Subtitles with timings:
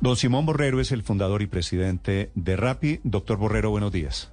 [0.00, 3.00] Don Simón Borrero es el fundador y presidente de Rappi.
[3.04, 4.32] Doctor Borrero, buenos días.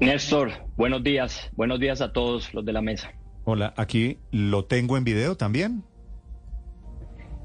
[0.00, 1.50] Néstor, buenos días.
[1.56, 3.12] Buenos días a todos los de la mesa.
[3.44, 5.82] Hola, aquí lo tengo en video también.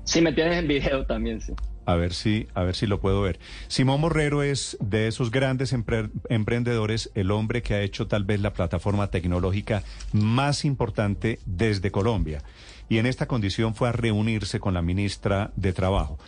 [0.03, 1.53] Sí, me tienes en video también, sí.
[1.87, 3.39] A ver si, a ver si lo puedo ver.
[3.67, 8.39] Simón Borrero es de esos grandes empre- emprendedores, el hombre que ha hecho tal vez
[8.41, 9.81] la plataforma tecnológica
[10.13, 12.43] más importante desde Colombia.
[12.91, 16.19] Y en esta condición fue a reunirse con la ministra de Trabajo.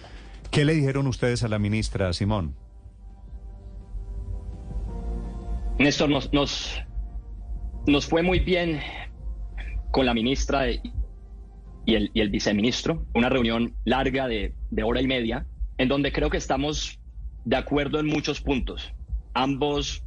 [0.49, 2.55] ¿Qué le dijeron ustedes a la ministra, Simón?
[5.77, 6.31] Néstor, nos,
[7.85, 8.79] nos, fue muy bien
[9.91, 10.79] con la ministra y,
[11.85, 15.45] y el, y el viceministro, una reunión larga de, de hora y media,
[15.77, 16.97] en donde creo que estamos
[17.43, 18.93] de acuerdo en muchos puntos.
[19.33, 20.01] Ambos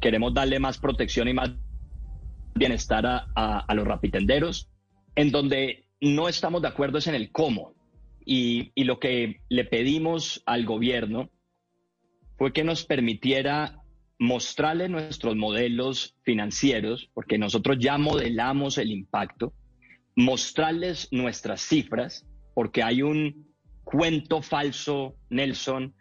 [0.00, 1.50] queremos darle más protección y más
[2.54, 4.70] bienestar a, a, a los rapitenderos,
[5.18, 7.74] en donde no estamos de acuerdo es en el cómo.
[8.24, 11.28] Y, lo que le pedimos al gobierno
[12.36, 13.82] fue que nos permitiera
[14.20, 19.52] mostrarle nuestros modelos financieros, porque nosotros ya modelamos el impacto,
[20.14, 22.24] mostrarles nuestras cifras,
[22.54, 23.48] porque hay un
[23.82, 25.96] cuento falso, Nelson,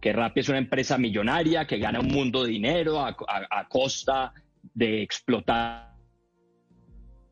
[0.00, 4.32] que Rappi es una empresa millonaria que gana un mundo de dinero a costa
[4.74, 5.94] de explotar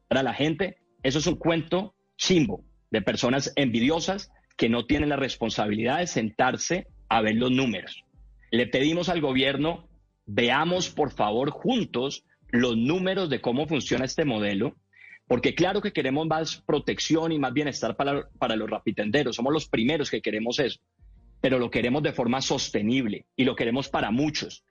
[0.09, 0.80] a la gente.
[1.03, 6.87] Eso es un cuento chimbo de personas envidiosas que no tienen la responsabilidad de sentarse
[7.09, 8.05] a ver los números.
[8.51, 9.89] Le pedimos al gobierno,
[10.27, 14.77] veamos por favor juntos los números de cómo funciona este modelo,
[15.27, 19.69] porque claro que queremos más protección y más bienestar para, para los rapitenderos, somos los
[19.69, 20.81] primeros que queremos eso,
[21.41, 24.65] pero lo queremos de forma sostenible y lo queremos para muchos.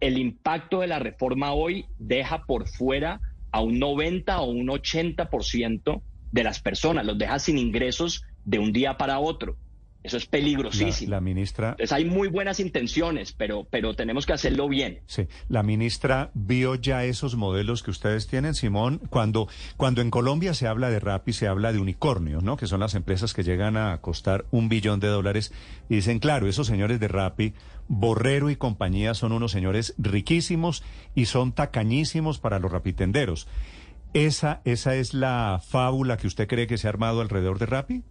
[0.00, 3.20] El impacto de la reforma hoy deja por fuera
[3.52, 8.72] a un 90 o un 80% de las personas, los deja sin ingresos de un
[8.72, 9.58] día para otro.
[10.02, 11.10] Eso es La, peligrosísimo.
[11.10, 15.00] la ministra, Entonces hay muy buenas intenciones, pero, pero tenemos que hacerlo bien.
[15.06, 19.00] sí, la ministra vio ya esos modelos que ustedes tienen, Simón.
[19.10, 22.56] Cuando, cuando en Colombia se habla de Rappi, se habla de unicornios, ¿no?
[22.56, 25.52] Que son las empresas que llegan a costar un billón de dólares.
[25.88, 27.52] Y dicen, claro, esos señores de Rappi,
[27.88, 30.82] Borrero y compañía son unos señores riquísimos
[31.14, 33.46] y son tacañísimos para los rapitenderos.
[34.14, 38.02] ¿Esa, esa es la fábula que usted cree que se ha armado alrededor de Rappi?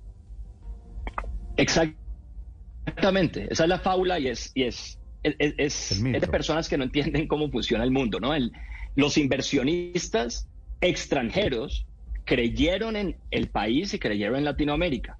[1.57, 6.83] Exactamente, esa es la fábula y es, y es, es, es- de personas que no
[6.85, 8.33] entienden cómo funciona el mundo, ¿no?
[8.33, 8.51] El-
[8.95, 10.47] los inversionistas
[10.81, 11.85] extranjeros
[12.25, 15.17] creyeron en el país y creyeron en Latinoamérica.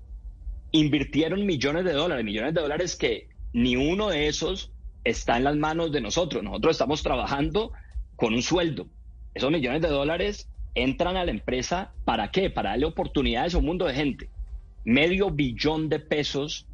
[0.72, 4.72] Invirtieron millones de dólares, millones de dólares que ni uno de esos
[5.04, 6.44] está en las manos de nosotros.
[6.44, 7.72] Nosotros estamos trabajando
[8.16, 8.88] con un sueldo.
[9.34, 12.50] Esos millones de dólares entran a la empresa ¿para qué?
[12.50, 14.31] Para darle oportunidades a un mundo de gente.
[14.84, 16.68] Medio billón de pesos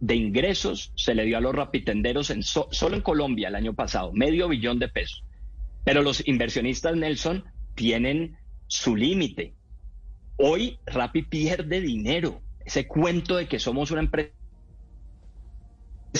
[0.00, 3.74] de ingresos se le dio a los rapitenderos en so- solo en Colombia el año
[3.74, 5.24] pasado, medio billón de pesos.
[5.84, 7.44] Pero los inversionistas, Nelson,
[7.74, 8.36] tienen
[8.66, 9.54] su límite.
[10.36, 12.42] Hoy Rappi pierde dinero.
[12.64, 14.32] Ese cuento de que somos una empresa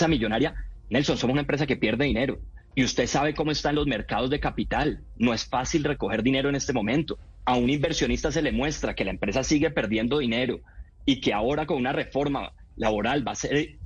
[0.08, 0.54] millonaria,
[0.88, 2.38] Nelson, somos una empresa que pierde dinero.
[2.74, 5.02] Y usted sabe cómo están los mercados de capital.
[5.16, 7.18] No es fácil recoger dinero en este momento.
[7.44, 10.60] A un inversionista se le muestra que la empresa sigue perdiendo dinero
[11.06, 13.78] y que ahora con una reforma laboral va a ser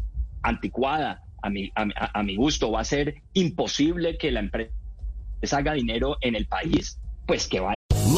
[0.42, 4.72] anticuada a mi, a, a mi gusto, va a ser imposible que la empresa
[5.52, 7.74] haga dinero en el país, pues que va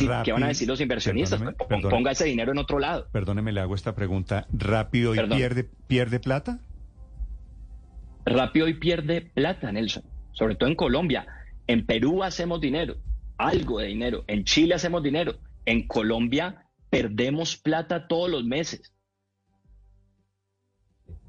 [0.00, 1.40] Rappi- ¿Qué van a decir los inversionistas?
[1.40, 1.90] Perdóneme.
[1.90, 3.08] Ponga ese dinero en otro lado.
[3.12, 4.46] Perdóneme, le hago esta pregunta.
[4.52, 5.38] ¿Rápido y Perdón.
[5.38, 6.60] pierde, pierde plata?
[8.24, 10.04] Rápido y pierde plata, Nelson.
[10.32, 11.26] Sobre todo en Colombia.
[11.66, 12.96] En Perú hacemos dinero,
[13.38, 14.24] algo de dinero.
[14.26, 15.38] En Chile hacemos dinero.
[15.64, 18.92] En Colombia perdemos plata todos los meses.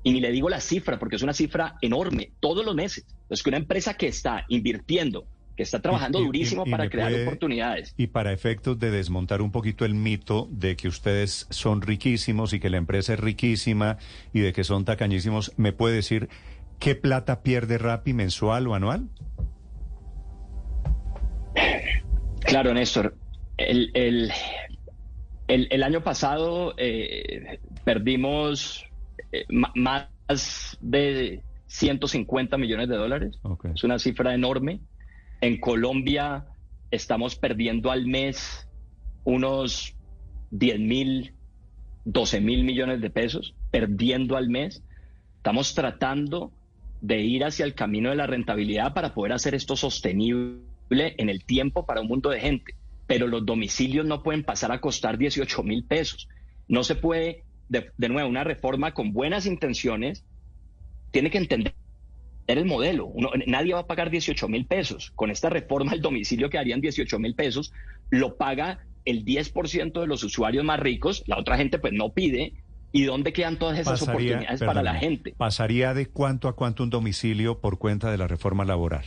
[0.06, 3.06] y ni le digo la cifra, porque es una cifra enorme, todos los meses.
[3.30, 6.90] Es que una empresa que está invirtiendo, que está trabajando Y- durísimo y- y para
[6.90, 7.94] crear puede- oportunidades.
[7.98, 12.60] Y para efectos de desmontar un poquito el mito de que ustedes son riquísimos y
[12.60, 13.98] que la empresa es riquísima
[14.34, 16.30] y de que son tacañísimos, ¿me puede decir
[16.80, 19.08] qué plata pierde Rappi mensual o anual?
[22.42, 23.16] Claro, Néstor.
[23.58, 24.32] El, el,
[25.48, 28.84] el- el año pasado eh, perdimos
[29.32, 29.46] eh,
[29.76, 33.40] más de 150 millones de dólares.
[33.74, 34.80] Es una cifra enorme.
[35.44, 36.46] En Colombia
[36.90, 38.66] estamos perdiendo al mes
[39.26, 39.94] unos
[40.52, 41.34] 10 mil,
[42.06, 44.82] 12 mil millones de pesos, perdiendo al mes.
[45.36, 46.54] Estamos tratando
[47.02, 50.64] de ir hacia el camino de la rentabilidad para poder hacer esto sostenible
[50.96, 52.76] en el tiempo para un mundo de gente.
[53.06, 56.30] Pero los domicilios no pueden pasar a costar 18 mil pesos.
[56.70, 60.24] No se puede, de, de nuevo, una reforma con buenas intenciones
[61.12, 61.74] tiene que entender
[62.48, 63.06] el modelo.
[63.08, 65.12] Uno- nadie va a pagar 18 mil pesos.
[65.16, 67.72] Con esta reforma el domicilio quedarían 18 mil pesos.
[68.10, 71.24] Lo paga el 10% de los usuarios más ricos.
[71.28, 72.54] La otra gente pues no pide.
[72.92, 75.34] ¿Y dónde quedan todas esas oportunidades para la gente?
[75.36, 79.06] ¿Pasaría de cuánto a cuánto un domicilio por cuenta de la reforma laboral?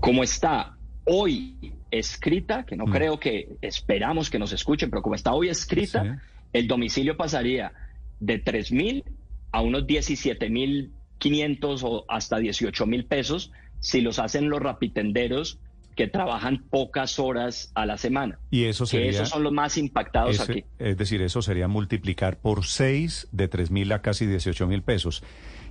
[0.00, 2.90] como está hoy escrita, que no Mm.
[2.92, 7.72] creo que esperamos que nos escuchen, pero como está hoy escrita, el domicilio pasaría
[8.20, 9.04] de 3 mil
[9.50, 15.58] a unos 17 mil 500 o hasta 18 mil pesos si los hacen los rapitenderos
[15.96, 18.38] que trabajan pocas horas a la semana.
[18.50, 19.10] Y eso Que sería...
[19.10, 20.64] esos son los más impactados ese- aquí.
[20.78, 25.24] Es decir, eso sería multiplicar por 6 de 3 mil a casi 18 mil pesos.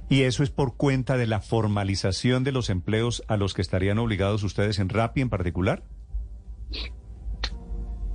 [0.10, 4.00] Y eso es por cuenta de la formalización de los empleos a los que estarían
[4.00, 5.84] obligados ustedes en Rappi en particular.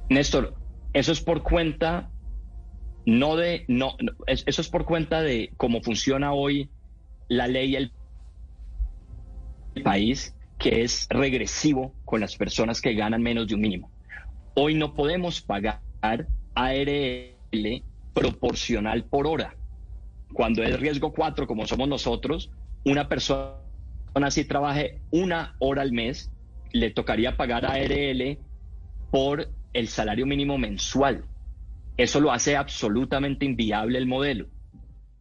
[0.08, 0.54] Néstor,
[0.92, 2.10] eso es por cuenta,
[3.06, 6.68] no de, no, no, es- eso es por cuenta de cómo funciona hoy
[7.28, 7.92] la ley el
[9.82, 13.90] país, que es regresivo con las personas que ganan menos de un mínimo.
[14.54, 15.80] Hoy no podemos pagar
[16.54, 17.82] ARL
[18.12, 19.56] proporcional por hora.
[20.32, 22.50] Cuando es riesgo 4, como somos nosotros,
[22.84, 23.62] una persona
[24.30, 26.30] si trabaje una hora al mes,
[26.72, 28.38] le tocaría pagar ARL
[29.10, 31.24] por el salario mínimo mensual.
[31.96, 34.46] Eso lo hace absolutamente inviable el modelo.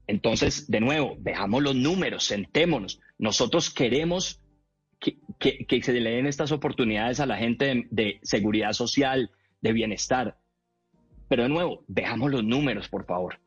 [0.08, 3.00] Entonces, de nuevo, veamos los números, sentémonos.
[3.18, 4.42] Nosotros queremos
[5.00, 9.32] que, se le den estas oportunidades a la gente de, de seguridad social,
[9.62, 10.38] de bienestar.
[11.28, 13.40] Pero de nuevo, veamos los números, por favor.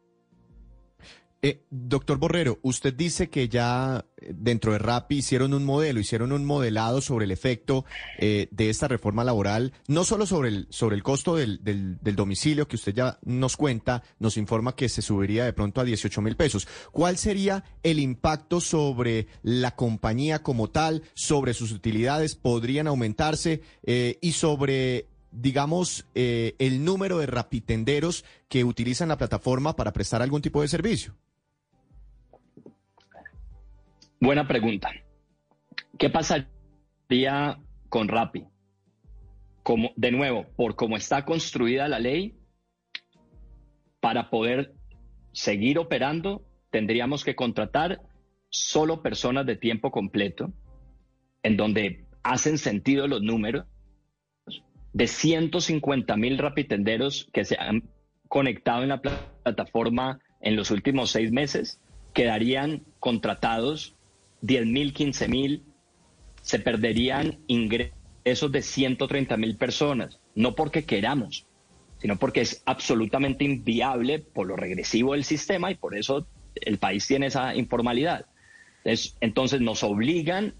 [1.46, 6.32] Eh, doctor Borrero, usted dice que ya eh, dentro de Rappi hicieron un modelo, hicieron
[6.32, 7.84] un modelado sobre el efecto
[8.18, 12.16] eh, de esta reforma laboral, no solo sobre el, sobre el costo del, del- del
[12.16, 16.22] domicilio que usted ya nos cuenta, nos informa que se subiría de pronto a 18
[16.22, 16.66] mil pesos.
[16.92, 22.36] ¿Cuál sería el impacto sobre la compañía como tal, sobre sus utilidades?
[22.36, 23.60] ¿Podrían aumentarse?
[23.82, 30.22] Eh, y sobre digamos, eh, el número de rapitenderos que utilizan la plataforma para prestar
[30.22, 31.16] algún tipo de servicio?
[34.24, 34.90] Buena pregunta.
[35.98, 37.58] ¿Qué pasaría
[37.90, 38.46] con Rappi?
[39.62, 42.34] Como, de nuevo, por cómo está construida la ley,
[44.00, 44.72] para poder
[45.32, 48.00] seguir operando, tendríamos que contratar
[48.48, 50.54] solo personas de tiempo completo,
[51.42, 53.66] en donde hacen sentido los números,
[54.94, 57.90] de 150 mil rapitenderos que se han
[58.28, 61.78] conectado en la pla- plataforma en los últimos seis meses,
[62.14, 63.98] quedarían contratados
[64.44, 65.62] 10 mil, 15 mil,
[66.42, 71.46] se perderían ingresos de 130 mil personas, no porque queramos,
[71.98, 77.06] sino porque es absolutamente inviable por lo regresivo del sistema y por eso el país
[77.06, 78.26] tiene esa informalidad.
[78.84, 80.54] Entonces, entonces nos obligan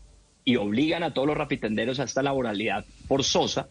[0.46, 3.68] y obligan a todos los rapitenderos a esta laboralidad forzosa,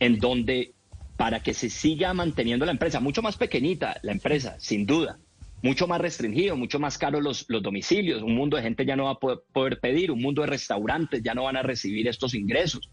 [0.00, 0.72] en donde
[1.18, 5.18] para que se siga manteniendo la empresa, mucho más pequeñita la empresa, sin duda,
[5.62, 9.04] mucho más restringido, mucho más caro los, los domicilios, un mundo de gente ya no
[9.04, 12.34] va a poder, poder pedir, un mundo de restaurantes ya no van a recibir estos
[12.34, 12.90] ingresos,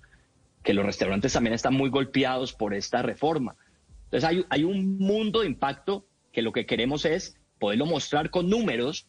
[0.64, 3.56] que los restaurantes también están muy golpeados por esta reforma.
[4.06, 8.50] Entonces hay, hay un mundo de impacto que lo que queremos es poderlo mostrar con
[8.50, 9.08] números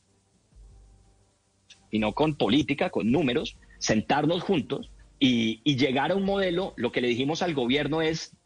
[1.90, 6.75] y no con política, con números, sentarnos juntos y, y llegar a un modelo.
[6.76, 8.37] Lo que le dijimos al gobierno es,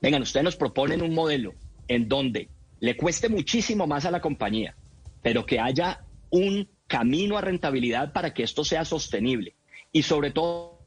[0.00, 1.54] vengan, ustedes nos proponen un modelo
[1.88, 2.48] en donde
[2.84, 4.76] le cueste muchísimo más a la compañía,
[5.22, 9.54] pero que haya un camino a rentabilidad para que esto sea sostenible.
[9.90, 10.80] Y sobre todo,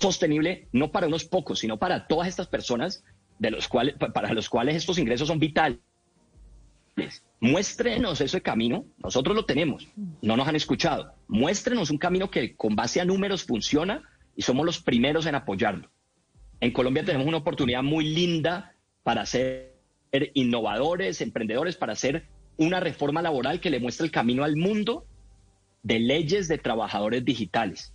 [0.00, 3.04] sostenible no para unos pocos, sino para todas estas personas
[3.38, 5.78] de los cuales, para los cuales estos ingresos son vitales.
[7.38, 9.86] Muéstrenos ese camino, nosotros lo tenemos,
[10.20, 11.14] no nos han escuchado.
[11.28, 14.02] Muéstrenos un camino que con base a números funciona
[14.34, 15.88] y somos los primeros en apoyarlo.
[16.58, 19.69] En Colombia tenemos una oportunidad muy linda para ser
[20.34, 22.24] innovadores, emprendedores, para hacer
[22.56, 25.06] una reforma laboral que le muestre el camino al mundo
[25.82, 27.94] de leyes de trabajadores digitales.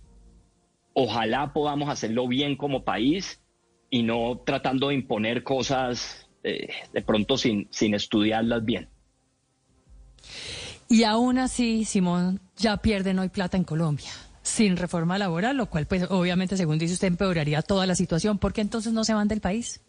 [0.92, 3.40] Ojalá podamos hacerlo bien como país
[3.90, 8.88] y no tratando de imponer cosas eh, de pronto sin, sin estudiarlas bien.
[10.88, 14.10] Y aún así, Simón, ya pierden hoy plata en Colombia,
[14.42, 18.38] sin reforma laboral, lo cual, pues, obviamente, según dice usted, empeoraría toda la situación.
[18.38, 19.80] ¿Por qué entonces no se van del país?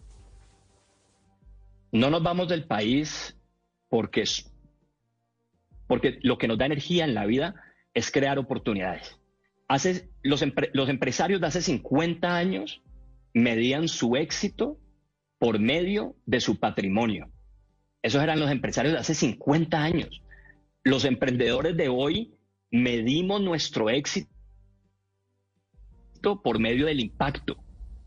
[1.92, 3.38] No nos vamos del país
[3.90, 4.24] porque,
[5.88, 7.56] porque lo que nos da energía en la vida
[7.94, 9.20] es crear oportunidades.
[9.68, 12.82] Hace, los, los empresarios de hace 50 años
[13.34, 14.78] medían su éxito
[15.40, 17.30] por medio de su patrimonio.
[18.02, 20.22] Esos eran los empresarios de hace 50 años.
[20.84, 22.34] Los emprendedores de hoy
[22.72, 24.30] medimos nuestro éxito
[26.44, 27.58] por medio del impacto.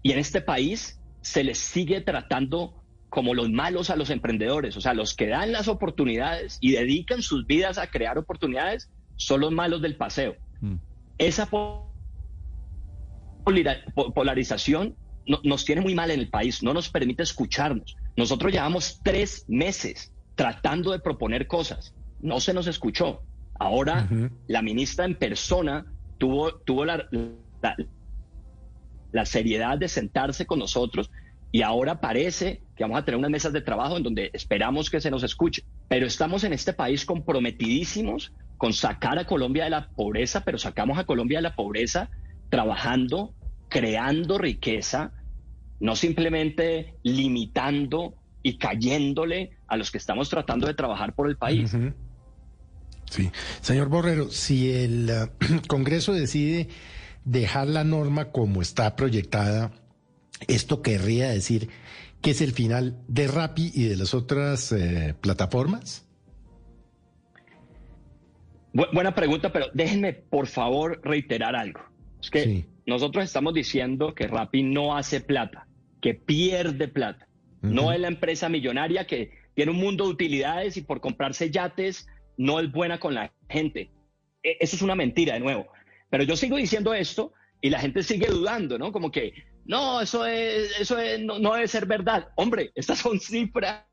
[0.02, 2.79] Y en este país se les sigue tratando
[3.10, 7.22] como los malos a los emprendedores, o sea, los que dan las oportunidades y dedican
[7.22, 10.36] sus vidas a crear oportunidades son los malos del paseo.
[10.60, 10.76] Mm.
[11.18, 11.48] Esa
[14.14, 14.96] polarización
[15.44, 17.96] nos tiene muy mal en el país, no nos permite escucharnos.
[18.16, 23.22] Nosotros llevamos tres meses tratando de proponer cosas, no se nos escuchó.
[23.58, 24.08] Ahora
[24.46, 25.84] la ministra en persona
[26.16, 27.06] tuvo, tuvo la,
[29.12, 31.10] la seriedad de sentarse con nosotros
[31.52, 35.02] y ahora parece que vamos a tener unas mesas de trabajo en donde esperamos que
[35.02, 35.64] se nos escuche.
[35.86, 40.98] Pero estamos en este país comprometidísimos con sacar a Colombia de la pobreza, pero sacamos
[40.98, 42.08] a Colombia de la pobreza
[42.48, 43.34] trabajando,
[43.68, 45.12] creando riqueza,
[45.78, 51.76] no simplemente limitando y cayéndole a los que estamos tratando de trabajar por el país.
[53.10, 53.30] Sí.
[53.60, 56.68] Señor Borrero, si el uh, Congreso decide
[57.26, 59.70] dejar la norma como está proyectada,
[60.48, 61.68] esto querría decir
[62.20, 66.06] que es el final de Rappi y de las otras eh, plataformas.
[68.72, 71.80] buena pregunta, pero déjenme por favor reiterar algo.
[72.20, 75.66] Es que nosotros estamos diciendo que Rappi no hace plata,
[76.00, 77.26] que pierde plata.
[77.62, 82.06] No es la empresa millonaria que tiene un mundo de utilidades y por comprarse yates
[82.38, 83.90] no es buena con la gente.
[84.42, 85.66] E, eso es una mentira, de nuevo.
[86.08, 88.92] Pero yo sigo diciendo esto y la gente sigue dudando, ¿no?
[88.92, 92.28] Como que, no, eso, es, eso no, no, debe ser verdad.
[92.36, 93.84] Hombre, estas son cifras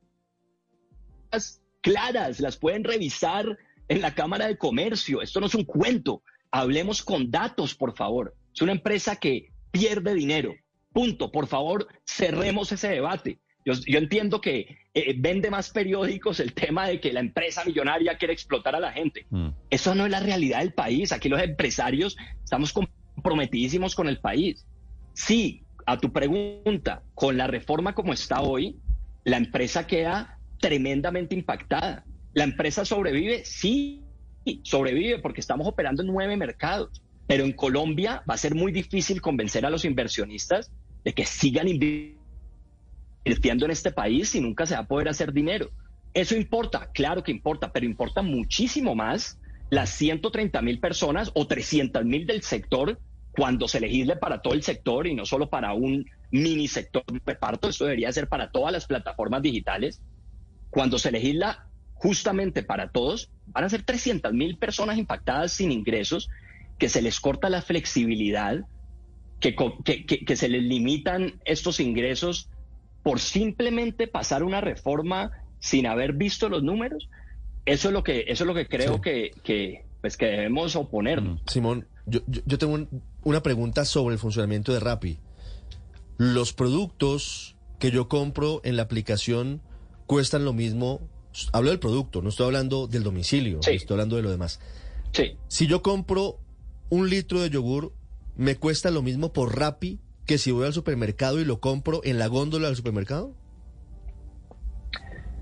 [1.81, 3.57] claras, las pueden revisar
[3.87, 5.21] en la Cámara de Comercio.
[5.21, 6.23] Esto no es un cuento.
[6.51, 8.35] Hablemos con datos, por favor.
[8.53, 10.53] Es una empresa que pierde dinero.
[10.91, 11.31] Punto.
[11.31, 13.39] Por favor, cerremos ese debate.
[13.65, 18.33] Yo, entiendo que eh, vende más periódicos el tema de que la empresa millonaria quiere
[18.33, 19.25] explotar a la gente.
[19.29, 19.49] Mm.
[19.69, 21.11] Eso no es la realidad del país.
[21.11, 24.65] Aquí los empresarios estamos comprometidísimos con el país.
[25.17, 28.77] Sí, a tu pregunta, con la reforma como está hoy,
[29.23, 32.05] la empresa queda tremendamente impactada.
[32.33, 33.43] ¿La empresa sobrevive?
[33.43, 34.03] Sí,
[34.61, 37.01] sobrevive porque estamos operando en nueve mercados.
[37.25, 40.71] Pero en Colombia va a ser muy difícil convencer a los inversionistas
[41.03, 45.71] de que sigan invirtiendo en este país y nunca se va a poder hacer dinero.
[46.13, 49.39] Eso importa, claro que importa, pero importa muchísimo más
[49.71, 52.99] las 130 mil personas o 300 mil del sector
[53.37, 57.21] cuando se legisle para todo el sector y no solo para un mini sector de
[57.23, 60.01] reparto, eso debería ser para todas las plataformas digitales.
[60.71, 66.29] Cuando se legisla justamente para todos, van a ser 300 mil personas impactadas sin ingresos,
[66.79, 68.65] que se les corta la flexibilidad,
[69.39, 72.49] que, que, se les limitan estos ingresos
[73.03, 75.29] por simplemente pasar una reforma
[75.59, 77.07] sin haber visto los números.
[77.65, 81.41] Eso es lo que, eso es lo que creo que, que, pues que debemos oponernos.
[81.45, 82.87] Simón, yo, yo, tengo
[83.27, 85.19] una pregunta sobre el funcionamiento de Rappi.
[86.17, 89.61] Los productos que yo compro en la aplicación
[90.05, 91.01] cuestan lo mismo.
[91.51, 94.61] Hablo del producto, no estoy hablando del domicilio, estoy hablando de lo demás.
[95.11, 95.35] Sí.
[95.49, 96.39] Si yo compro
[96.89, 97.91] un litro de yogur,
[98.37, 102.19] ¿me cuesta lo mismo por Rappi que si voy al supermercado y lo compro en
[102.19, 103.35] la góndola del supermercado?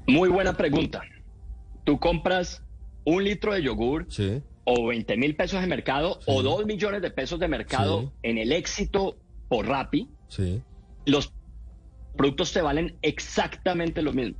[0.07, 1.03] Muy buena pregunta.
[1.83, 2.63] Tú compras
[3.05, 4.07] un litro de yogur
[4.65, 8.51] o 20 mil pesos de mercado o 2 millones de pesos de mercado en el
[8.51, 9.15] éxito
[9.47, 10.09] por Rappi.
[11.05, 11.33] Los
[12.17, 14.37] productos te valen exactamente lo mismo.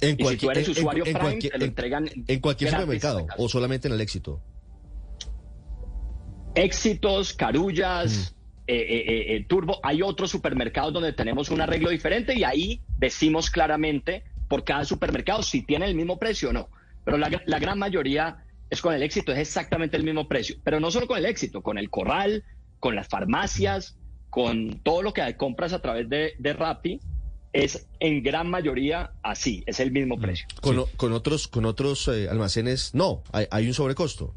[0.00, 3.48] En y si tú eres usuario Prime, cualquier, te lo entregan en cualquier supermercado o
[3.48, 4.40] solamente en el éxito.
[6.54, 8.60] Éxitos, Carullas, mm.
[8.68, 9.80] eh, eh, eh, Turbo.
[9.82, 15.42] Hay otros supermercados donde tenemos un arreglo diferente y ahí decimos claramente por cada supermercado
[15.42, 16.68] si tiene el mismo precio o no.
[17.04, 20.56] Pero la, la gran mayoría es con el éxito, es exactamente el mismo precio.
[20.64, 22.44] Pero no solo con el éxito, con el corral,
[22.80, 23.96] con las farmacias,
[24.30, 27.00] con todo lo que compras a través de, de Rappi,
[27.52, 30.46] es en gran mayoría así, es el mismo precio.
[30.60, 34.34] Con, otros, con otros eh, almacenes, no, hay, hay un sobrecosto.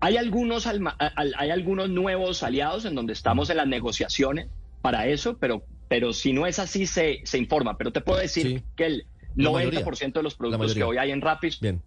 [0.00, 4.48] Hay algunos, alma- hay algunos nuevos aliados en donde estamos en las negociaciones
[4.80, 7.76] para eso, pero, pero si no es así, se, se informa.
[7.76, 9.06] Pero te puedo decir que el
[9.42, 9.84] La mayoría.
[9.84, 11.82] 90% de los productos que hoy hay en Rappi Bien.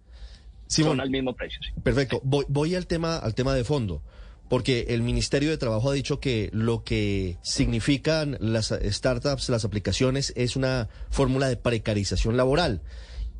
[0.67, 1.59] son al mismo precio.
[1.63, 1.71] sí.
[1.81, 2.21] Perfecto.
[2.23, 4.01] Voy, voy al tema, al tema de fondo,
[4.49, 10.33] porque el Ministerio de Trabajo ha dicho que lo que significan las startups, las aplicaciones,
[10.35, 12.81] es una fórmula de precarización laboral.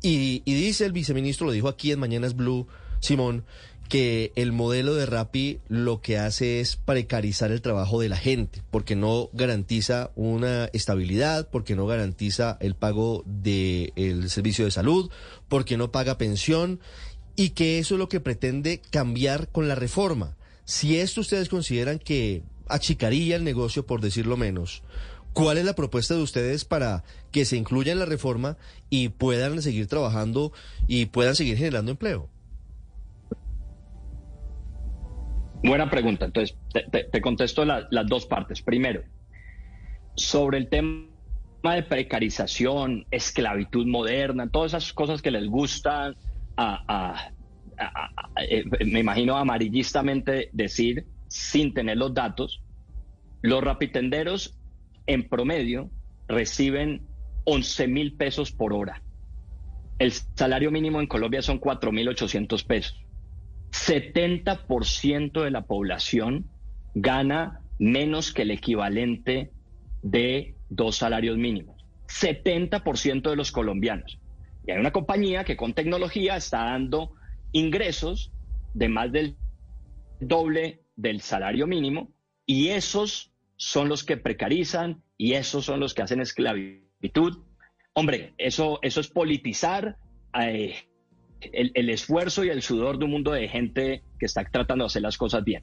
[0.02, 2.66] Y, y dice el viceministro, lo dijo aquí en Mañanas Blue,
[3.00, 3.44] Simón,
[3.88, 8.62] que el modelo de Rappi lo que hace es precarizar el trabajo de la gente,
[8.70, 15.10] porque no garantiza una estabilidad, porque no garantiza el pago del servicio de salud,
[15.48, 16.80] porque no paga pensión
[17.36, 20.36] y que eso es lo que pretende cambiar con la reforma.
[20.64, 24.82] Si esto ustedes consideran que achicaría el negocio, por decirlo menos,
[25.32, 28.56] ¿cuál es la propuesta de ustedes para que se incluya en la reforma
[28.88, 30.52] y puedan seguir trabajando
[30.86, 32.30] y puedan seguir generando empleo?
[35.64, 36.26] Buena pregunta.
[36.26, 38.62] Entonces, te, te- te contesto la- las dos partes.
[38.62, 39.02] Primero,
[40.14, 41.08] sobre el tema
[41.74, 46.14] de precarización, esclavitud moderna, todas esas cosas que les gustan,
[48.36, 52.62] eh, me imagino amarillistamente decir, sin tener los datos,
[53.42, 54.58] los rapitenderos
[55.06, 55.90] en promedio
[56.28, 57.08] reciben
[57.44, 59.02] 11 mil pesos por hora.
[59.98, 63.03] El salario mínimo en Colombia son 4 mil 800 pesos.
[63.74, 66.48] 70% de la población
[66.94, 69.50] gana menos que el equivalente
[70.02, 71.84] de dos salarios mínimos.
[72.06, 74.18] 70% de los colombianos.
[74.66, 77.14] Y hay una compañía que con tecnología está dando
[77.52, 78.32] ingresos
[78.74, 79.36] de más del
[80.20, 82.12] doble del salario mínimo
[82.46, 87.42] y esos son los que precarizan y esos son los que hacen esclavitud.
[87.92, 89.98] Hombre, eso, eso es politizar
[90.40, 90.76] eh,
[91.40, 94.86] el, el esfuerzo y el sudor de un mundo de gente que está tratando de
[94.86, 95.62] hacer las cosas bien.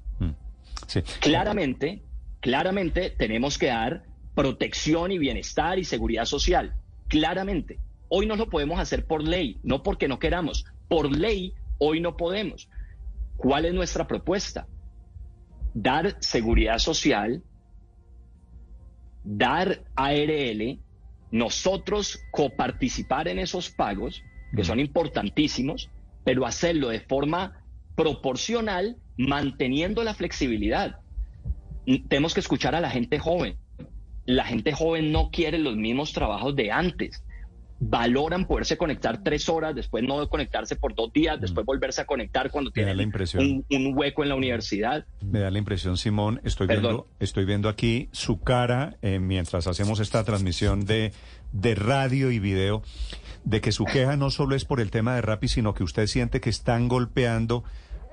[1.20, 2.02] Claramente,
[2.40, 4.04] claramente tenemos que dar
[4.36, 6.76] protección y bienestar y seguridad social.
[7.08, 7.80] Claramente.
[8.10, 10.66] Hoy no lo podemos hacer por ley, no porque no queramos.
[10.90, 12.70] Por ley, hoy no podemos.
[13.38, 14.68] ¿Cuál es nuestra propuesta?
[15.74, 17.42] Dar seguridad social,
[19.24, 20.80] dar ARL,
[21.32, 24.22] nosotros coparticipar en esos pagos,
[24.56, 25.90] que son importantísimos,
[26.24, 27.64] pero hacerlo de forma
[27.96, 30.98] proporcional, manteniendo la flexibilidad.
[32.08, 33.58] Tenemos que escuchar a la gente joven.
[34.26, 37.24] La gente joven no quiere los mismos trabajos de antes.
[37.84, 42.52] Valoran poderse conectar tres horas, después no conectarse por dos días, después volverse a conectar
[42.52, 43.44] cuando tienen la impresión.
[43.44, 45.06] un, un hueco en la universidad.
[45.26, 46.84] Me da la impresión, Simón, estoy Perdón.
[46.84, 51.12] viendo, estoy viendo aquí su cara eh, mientras hacemos esta transmisión de,
[51.54, 52.84] de radio y video,
[53.46, 56.06] de que su queja no solo es por el tema de Rappi, sino que usted
[56.06, 57.64] siente que están golpeando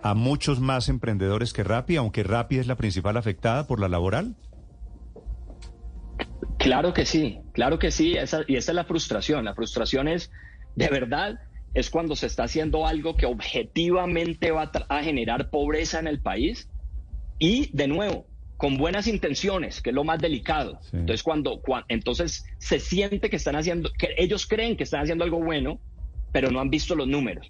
[0.02, 4.35] a muchos más emprendedores que Rappi, aunque Rappi es la principal afectada por la laboral.
[6.59, 9.44] Claro que sí, claro que sí, esa- y esa es la frustración.
[9.44, 10.31] La frustración es,
[10.74, 11.38] de verdad,
[11.72, 16.68] es cuando se está haciendo algo que objetivamente va a, generar pobreza en el país
[17.38, 18.26] y, de nuevo,
[18.57, 20.81] con buenas intenciones, que es lo más delicado.
[20.92, 25.24] Entonces, cuando, cua- entonces se siente que están haciendo, que ellos creen que están haciendo
[25.24, 25.81] algo bueno,
[26.33, 27.46] pero no han visto los números.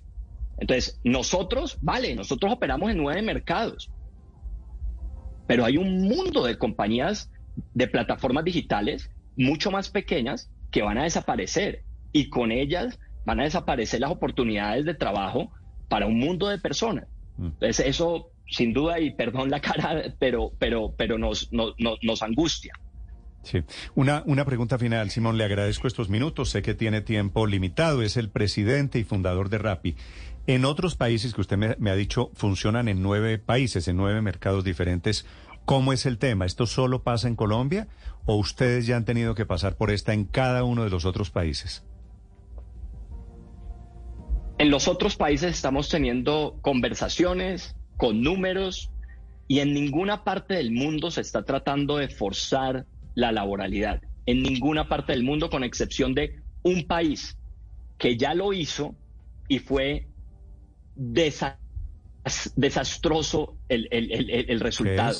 [0.58, 3.90] Entonces, nosotros, vale, nosotros operamos en nueve mercados,
[5.46, 7.30] pero hay un mundo de compañías
[7.74, 13.44] de plataformas digitales mucho más pequeñas que van a desaparecer y con ellas van a
[13.44, 15.52] desaparecer las oportunidades de trabajo
[15.88, 17.06] para un mundo de personas.
[17.38, 22.72] Entonces eso, sin duda, y perdón la cara, pero, pero, pero nos, nos, angustia.
[23.42, 23.62] Sí.
[23.94, 25.38] Una, una pregunta final, Simón.
[25.38, 26.50] Le agradezco estos minutos.
[26.50, 28.02] Sé que tiene tiempo limitado.
[28.02, 29.94] Es el presidente y fundador de Rappi.
[30.48, 34.20] En otros países que usted me, me ha dicho funcionan en nueve países, en nueve
[34.20, 35.24] mercados diferentes.
[35.68, 36.46] ¿Cómo es el tema?
[36.46, 37.88] ¿Esto solo pasa en Colombia
[38.24, 41.28] o ustedes ya han tenido que pasar por esta en cada uno de los otros
[41.28, 41.84] países?
[44.56, 48.90] En los otros países estamos teniendo conversaciones con números
[49.46, 54.00] y en ninguna parte del mundo se está tratando de forzar la laboralidad.
[54.24, 57.36] En ninguna parte del mundo, con excepción de un país
[57.98, 58.94] que ya lo hizo
[59.48, 60.08] y fue
[60.96, 61.58] desa-
[62.56, 65.18] desastroso el, el- el- el- el resultado.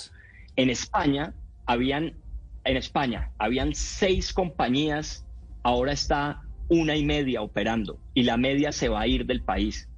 [0.58, 1.34] En España
[1.66, 2.16] habían,
[2.64, 5.24] en España habían seis compañías
[5.62, 9.88] ahora está una y media operando y la media se va a ir del país.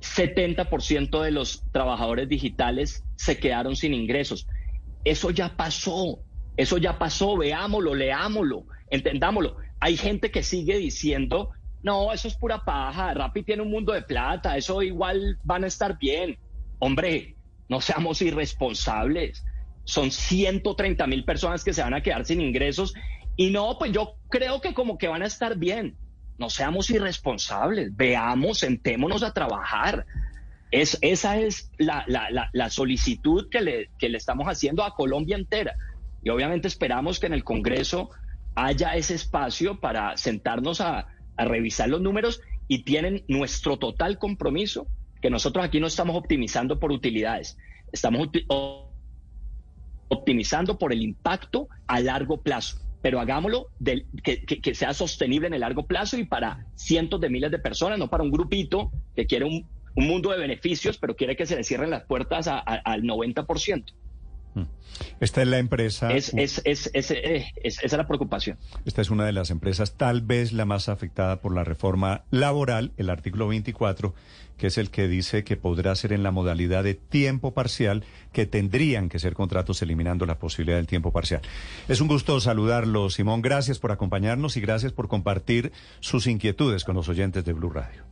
[0.00, 4.46] 70% de los trabajadores digitales se quedaron sin ingresos.
[5.02, 6.20] Eso ya pasó,
[6.56, 9.56] eso ya pasó, veámoslo, leámoslo, entendámoslo.
[9.80, 11.50] Hay gente que sigue diciendo,
[11.82, 15.66] no, eso es pura paja, Rappi tiene un mundo de plata, eso igual van a
[15.66, 16.38] estar bien.
[16.78, 17.34] Hombre,
[17.68, 19.44] no seamos irresponsables.
[19.84, 22.94] Son 130 mil personas que se van a quedar sin ingresos
[23.36, 25.96] y no, pues yo creo que como que van a estar bien.
[26.38, 30.06] No seamos irresponsables, veamos, sentémonos a trabajar.
[30.70, 35.74] Es, esa es la, la, solicitud que le, que le estamos haciendo a Colombia entera.
[36.22, 38.10] Y obviamente esperamos que en el Congreso
[38.56, 44.86] haya ese espacio para sentarnos a, a revisar los números y tienen nuestro total compromiso,
[45.20, 47.58] que nosotros aquí no estamos optimizando por utilidades,
[47.92, 48.28] estamos
[50.08, 53.68] optimizando por el impacto a largo plazo pero hagámoslo
[54.22, 58.08] que, sea sostenible en el largo plazo y para cientos de miles de personas, no
[58.08, 61.90] para un grupito que quiere un, mundo de beneficios, pero quiere que se le cierren
[61.90, 63.92] las puertas al 90%.
[65.20, 66.12] Esta es la empresa.
[66.12, 68.58] Es, es, es, eh, esa es la preocupación.
[68.84, 72.92] Esta es una de las empresas, tal vez la más afectada por la reforma laboral,
[72.96, 74.14] el artículo 24,
[74.56, 78.46] que es el que dice que podrá ser en la modalidad de tiempo parcial, que
[78.46, 81.42] tendrían que ser contratos eliminando la posibilidad del tiempo parcial.
[81.88, 83.42] Es un gusto saludarlo, Simón.
[83.42, 88.04] Gracias por acompañarnos y gracias por compartir sus inquietudes con los oyentes de Blue Radio.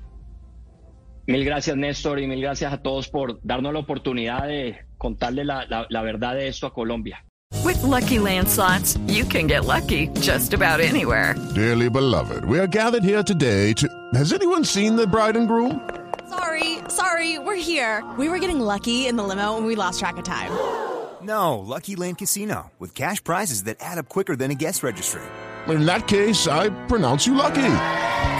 [1.26, 5.66] Mil gracias, Néstor, y mil gracias a todos por darnos la oportunidad de contarle la,
[5.66, 7.24] la, la verdad de esto a Colombia.
[7.64, 11.36] With lucky landslots, you can get lucky just about anywhere.
[11.54, 13.88] Dearly beloved, we are gathered here today to.
[14.14, 15.80] Has anyone seen the bride and groom?
[16.28, 18.02] Sorry, sorry, we're here.
[18.18, 20.50] We were getting lucky in the limo and we lost track of time.
[21.22, 25.22] No, Lucky Land Casino, with cash prizes that add up quicker than a guest registry.
[25.68, 27.62] In that case, I pronounce you lucky.